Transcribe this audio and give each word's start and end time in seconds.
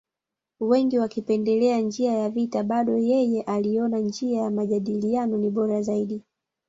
Wengi 0.59 0.99
wakipendelea 0.99 1.77
njia 1.79 2.11
ya 2.13 2.29
vita 2.29 2.63
bado 2.63 2.97
yeye 2.97 3.41
aliona 3.41 3.97
njia 3.99 4.41
ya 4.41 4.51
majadiliano 4.51 5.37
ni 5.37 5.49
bora 5.49 5.81
zaidi 5.81 6.23